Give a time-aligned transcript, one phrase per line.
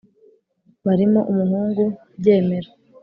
[0.85, 1.83] Barimo umuhungu
[2.19, 2.69] Byemero